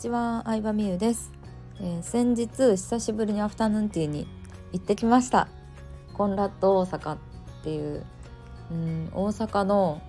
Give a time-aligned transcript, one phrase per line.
[0.00, 1.30] ちは、相葉美優です、
[1.78, 4.26] えー、先日久しぶりにアフタヌーンティーに
[4.72, 5.46] 行ってきました。
[6.14, 7.18] コンラッド大阪っ
[7.62, 8.06] ていう
[8.70, 10.00] うん大阪の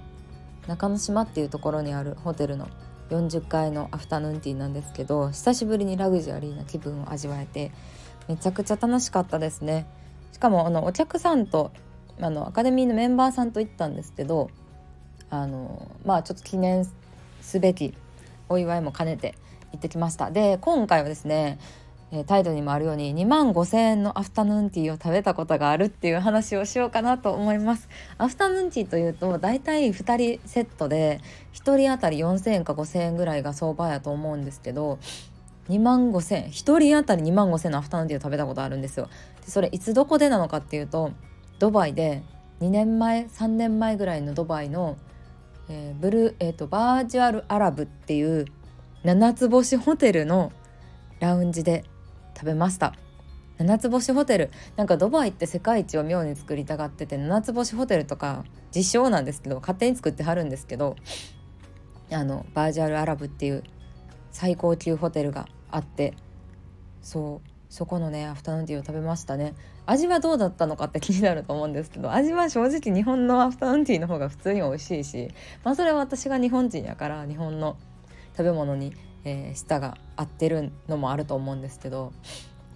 [0.65, 2.69] 中之島っていうところにあるホテルの
[3.09, 7.73] 40階のアフタヌーンティーなんですけど久しぶりにラグジュアリーな気分を味わえて
[8.29, 9.87] めちゃくちゃ楽しかったですね。
[10.31, 11.73] しかもあのお客さんと
[12.21, 14.49] あのアカデミーのメンバーさんと行ったんですけど
[15.29, 16.87] あのまあちょっと記念
[17.41, 17.93] すべき
[18.47, 19.35] お祝いも兼ねて
[19.71, 20.31] 行ってきました。
[20.31, 21.59] で今回はですね
[22.27, 27.87] タイトルにもあるように2万5,000円のアフタヌーンティーを食べたことがあるっていう話をしようかなと思います。
[28.17, 31.21] アフタヌーンティーというと大体2人セットで
[31.53, 34.99] 1人当たり4,000円か5,000円ぐらいが相場やと思うんですけど
[35.69, 39.07] 2万5,000円1人当たり2万5,000円のアフタヌーンティーを食べたことあるんですよ。
[39.45, 41.11] でそれいつどこでなのかっていうと
[41.59, 42.23] ドバイで
[42.59, 44.97] 2年前3年前ぐらいのドバイの、
[45.69, 48.47] えー、ブルえーとバージュアルアラブっていう
[49.03, 50.51] 7つ星ホテルの
[51.19, 51.85] ラウンジで
[52.35, 52.93] 食べました。
[53.59, 54.51] 7つ星ホテル。
[54.75, 58.43] なんかドバイって世界一を妙に作りたがってて7つ星ホテルとか
[58.75, 60.95] 実証なんですけど勝手に作ってはるんですけど
[62.11, 63.63] あのバージュアルアラブっていう
[64.31, 66.15] 最高級ホテルがあって
[67.01, 69.55] そうそこのねアフタヌーンティーを食べましたね。
[69.85, 75.29] 味はどうだったのかって気になると思うんですけど味は正直日本のアフタヌーンティーの方が普通に美味しいし
[75.63, 77.77] まあそれは私が日本人やから日本の
[78.37, 78.93] 食べ物に、
[79.23, 82.13] えー、舌が合ってるのもあると思うんですけど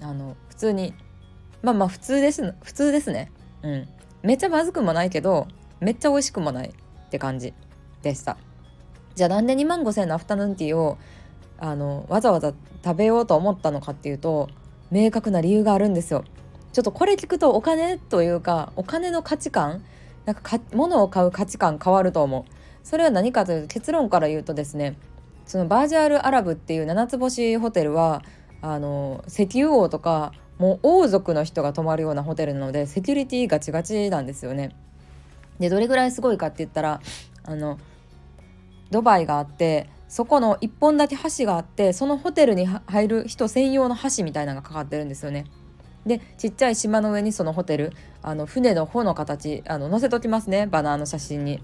[0.02, 0.94] あの普通に
[1.62, 3.32] まあまあ普通です普通ですね。
[3.64, 3.88] うん。
[4.22, 5.48] めっちゃまずくもないけど
[5.80, 7.54] めっちゃ美味しくもないって感じ
[8.02, 8.38] でした。
[9.16, 10.98] じゃあなんで2万5,000のアフタヌーンティーを
[11.58, 12.54] あのわざわざ
[12.84, 14.50] 食べようと思ったのかっていうと
[14.92, 16.24] 明確な理由があるんですよ。
[16.74, 19.84] ちょっとこれ聞くとお金というかお金の価値観
[20.26, 22.52] なんかか物を買う価値観変わると思う。
[22.84, 24.98] それは何かというと結論から言うとですね
[25.46, 28.24] そのバージャールアラブっていう七つ星ホテルは
[28.62, 34.76] あの石油王とかもう王族の人が泊まるようなホテルなのでセキュリティガチガチなんですよね。
[35.60, 37.02] でどれぐらいすごいかって言ったら
[37.44, 37.78] あの
[38.92, 45.46] ドバイがあってそこの1本だけ橋があってそのホテルに入る人専用の橋みたいなのがかかってるんですよね。
[46.06, 47.92] でちっちゃい島の上にそのホテル
[48.22, 51.62] あの船の帆の形あの載せときますねバナーの写真に。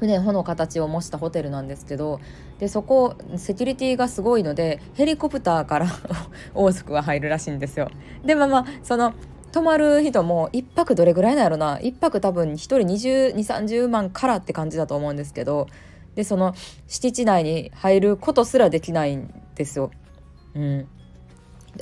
[0.00, 2.20] 船帆の形を模したホテルなんですけど
[2.58, 5.86] でそこセキュリティがすごいのでヘリコプターから
[6.54, 7.90] 王族が入るらしいんですよ。
[8.24, 9.14] でまあまあその
[9.52, 15.66] 泊まる人も1泊どれぐらいなんやろな1泊多分1人2030万からって感じだと思うんですけど
[16.14, 16.54] でその
[16.86, 19.90] 敷地内に入ることすらできないんですよ。
[20.54, 20.88] うん、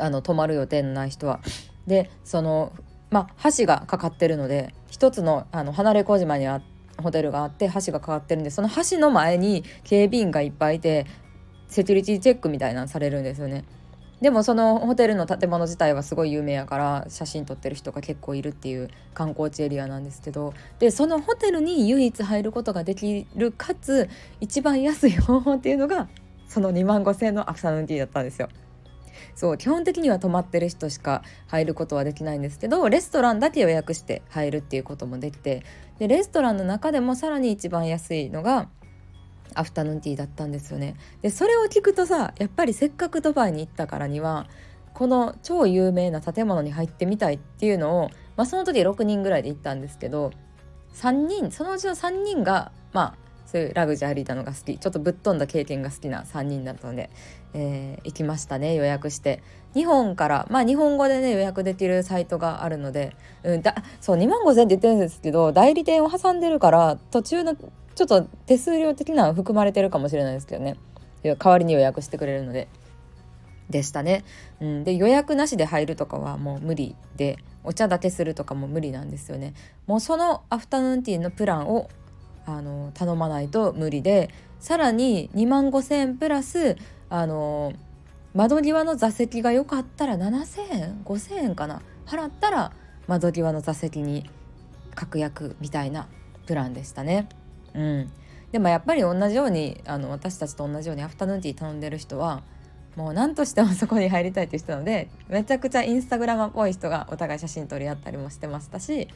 [0.00, 1.40] あの泊まる予定のない人は。
[1.86, 2.72] でその
[3.10, 6.67] まあ橋がかかってるので一つのあの離れ小島にあって
[7.02, 11.06] ホテルがあって橋がかかってるんでその橋の前に警備員がいっぱいいて
[11.68, 13.64] セキュリティチェックみたいなのされるんですよね。
[14.20, 24.08] でもそのホテルの建物自体はすごい有名やから写真撮ってる人が結構いるっていう観光地エリアなんですけどでそのホテルに唯一入ることができるかつ
[24.40, 26.08] 一番安い方法っていうのが
[26.48, 28.48] その2万5,000円のアフタヌーンティーだったんですよ。
[29.34, 35.64] そう基本的には泊まってる人しか入ることはできないんですけどレストランだけ予約して入るっていうこともできて
[35.98, 38.68] でレストランの中でもさらに一番安いのが
[39.54, 40.94] アフタヌーンティーだったんですよね。
[41.22, 44.46] でそれを聞くとさやっぱりせっかくドバイに行ったからには
[44.94, 50.32] この超有名な建物に入ってみたいっていうのを、まあ、その時6人ぐらいで行ったんですけど
[50.94, 54.76] 3人そのうちの3人がまあそういうラグジュアリーなのが好き。
[54.76, 57.08] ちょっとぶっ飛んだ経験が好きな3人だったので、
[57.54, 59.42] えー、行きましたね予約して。
[59.72, 70.76] 日本からまあ日本語でね予約できるサイトがあるので、うん、だそう2万5,000って言ってるんですけど代理店を挟んでるから途中のちょっと手数料的なの含まれてるかもしれないですけどね。
[71.22, 72.68] 代わりに予約してくれるので。
[73.70, 74.24] でしたね、
[74.60, 79.52] うん、で予約なしで入るとかはもう無理でお茶だけするとかも無理なんですよね。
[79.86, 81.90] もうそのアフタヌーンティーのプランを
[82.48, 86.78] あの頼まないと無理でさらに2万5,000円プラス
[87.10, 87.74] あの
[88.34, 92.72] 窓際の座席が良かったら7,000円5,000円かな払ったら
[93.06, 94.28] 窓際の座席に
[94.94, 96.08] 確約みたいな
[96.46, 97.28] プランでしたね。
[97.74, 98.10] うん、
[98.50, 102.42] でもやっぱり同じようにあの私たちと同じようにアフタヌーンティー頼んでる人は
[102.96, 109.08] もう何としてもそこに入りたいっていう人なのでめちゃくちゃインスタグラマーっぽい人がお互い写真撮り合ったりもしてましたし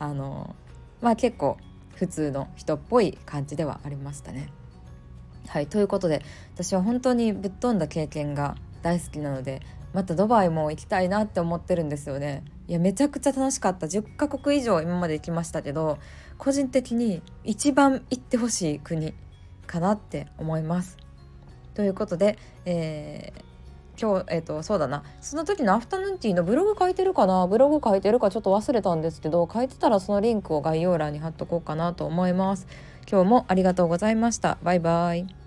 [0.00, 0.56] あの
[1.00, 1.56] まあ結構
[1.94, 4.48] 普通の人っぽい感じではありましたね。
[5.48, 6.22] はいということで
[6.54, 9.60] 私は本当にぶっ飛んだ経験が大好きなので
[9.92, 12.44] またドバイも行きたいなって思ってるんですよね。
[12.68, 15.98] いやめちゃくちゃ楽しかった10カ国以上今まで行きましたけど
[16.38, 19.14] 個人的に一番行ってほしい国
[19.66, 20.96] かなって思います。
[21.74, 23.51] ということで、えー
[24.02, 27.46] 今日、えっと、そうだなその時のアフタヌーンティーのブログ書いてるかな？
[27.46, 32.66] ブログ書いてるかちょっと忘れたんですけど書いてたらそのリンクを概要欄に貼っとこうかなと思います。
[33.10, 34.58] 今日もありがとうございました。
[34.62, 35.41] バイバイ。